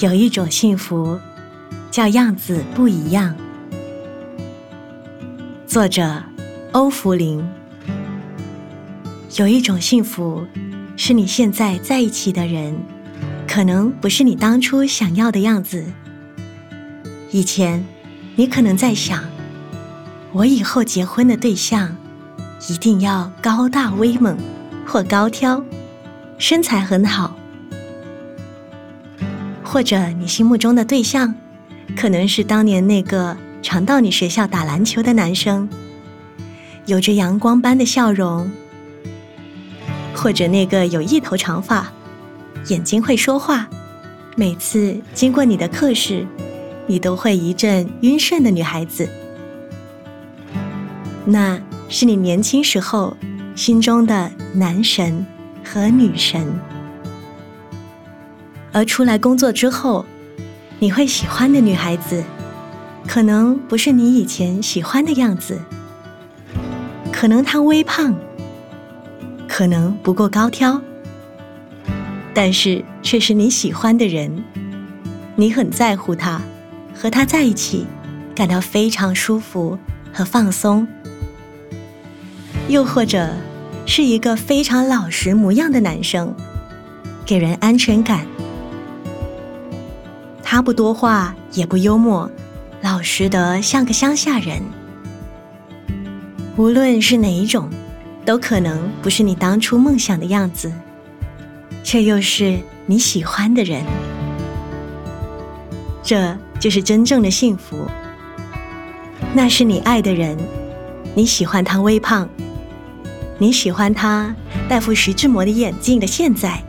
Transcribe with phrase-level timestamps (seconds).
[0.00, 1.20] 有一种幸福，
[1.88, 3.32] 叫样子不一样。
[5.68, 6.20] 作者：
[6.72, 7.40] 欧福林。
[9.36, 10.44] 有一种幸福，
[10.96, 12.76] 是你现在在一起的人，
[13.46, 15.84] 可能不是你当初想要的样子。
[17.30, 17.84] 以前，
[18.34, 19.22] 你可能在想，
[20.32, 21.96] 我以后结婚的对象，
[22.68, 24.36] 一定要高大威猛
[24.84, 25.62] 或高挑，
[26.36, 27.36] 身材很好。
[29.74, 31.34] 或者你心目中的对象，
[31.96, 35.68] 可能是当年那个常到你学校打篮球的男生，
[36.86, 38.46] 有着阳光般的笑容；
[40.14, 41.92] 或者那个有一头长发、
[42.68, 43.68] 眼睛会说话、
[44.36, 46.24] 每次经过你的课室，
[46.86, 49.08] 你都会一阵晕眩的女孩子。
[51.24, 53.16] 那是你年轻时候
[53.56, 55.26] 心中的男神
[55.64, 56.46] 和女神。
[58.74, 60.04] 而出来工作之后，
[60.80, 62.24] 你会喜欢的女孩子，
[63.06, 65.60] 可能不是你以前喜欢的样子，
[67.12, 68.12] 可能她微胖，
[69.46, 70.82] 可能不够高挑，
[72.34, 74.42] 但是却是你喜欢的人，
[75.36, 76.42] 你很在乎她，
[76.92, 77.86] 和她在一起
[78.34, 79.78] 感到非常舒服
[80.12, 80.84] 和放松。
[82.66, 83.30] 又或者
[83.86, 86.34] 是一个非常老实模样的男生，
[87.24, 88.26] 给人安全感。
[90.44, 92.30] 他不多话，也不幽默，
[92.82, 94.62] 老实得像个乡下人。
[96.56, 97.68] 无论是哪一种，
[98.24, 100.70] 都可能不是你当初梦想的样子，
[101.82, 103.82] 却又是你喜欢的人。
[106.02, 107.88] 这就是真正的幸福。
[109.32, 110.38] 那是你爱的人，
[111.14, 112.28] 你喜欢他微胖，
[113.38, 114.32] 你喜欢他
[114.68, 116.62] 戴副徐志摩的眼镜的现在。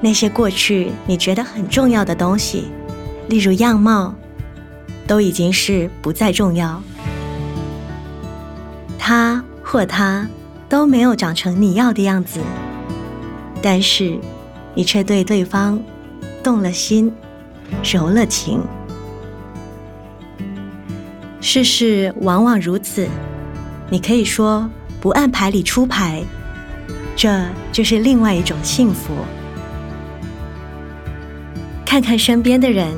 [0.00, 2.68] 那些过去你觉得很重要的东西，
[3.28, 4.14] 例如样貌，
[5.06, 6.82] 都已经是不再重要。
[8.98, 10.28] 他或他
[10.68, 12.40] 都没有长成你要的样子，
[13.60, 14.18] 但是
[14.74, 15.82] 你却对对方
[16.42, 17.12] 动了心，
[17.82, 18.60] 柔了情。
[21.40, 23.08] 世事往往如此，
[23.90, 24.68] 你可以说
[25.00, 26.22] 不按牌理出牌，
[27.16, 29.14] 这就是另外一种幸福。
[31.98, 32.94] 看看身边的人，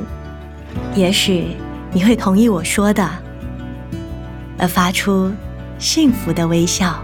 [0.93, 1.57] 也许
[1.91, 3.09] 你会同意我说的，
[4.59, 5.31] 而发出
[5.79, 7.03] 幸福的微笑。